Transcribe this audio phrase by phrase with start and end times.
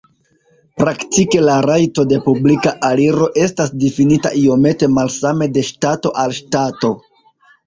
[0.83, 6.93] Praktike la rajto de publika aliro estas difinita iomete malsame de ŝtato al ŝtato.